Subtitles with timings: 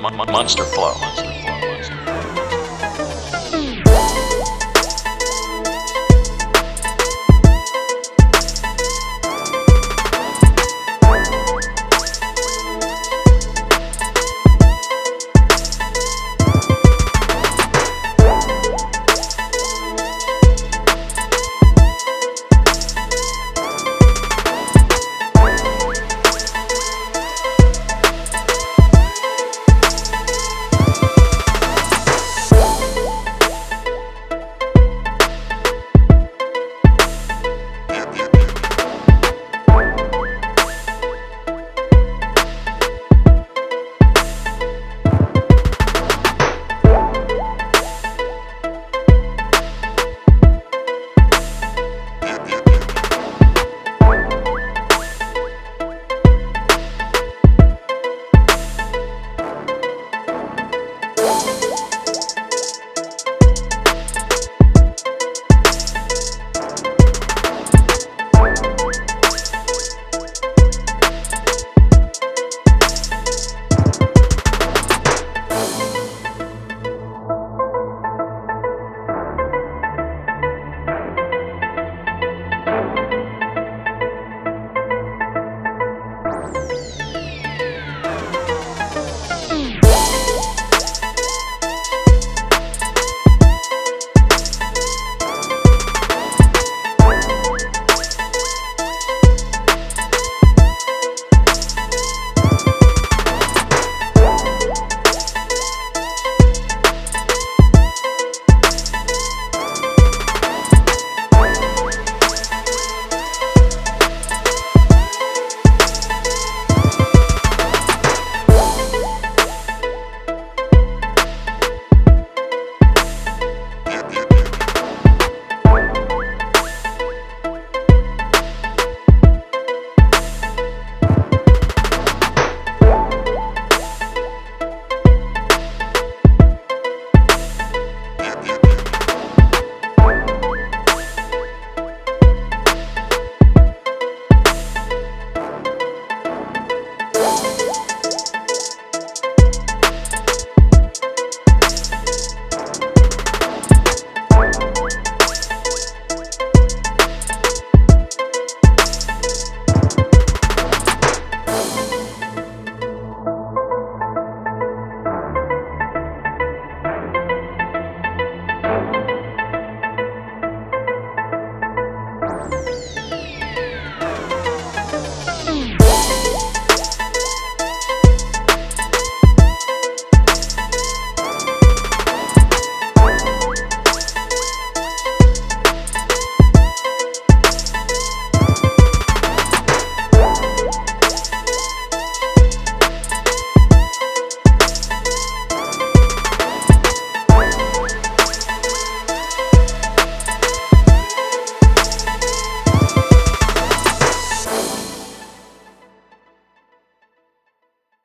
[0.00, 1.37] Monster Flow.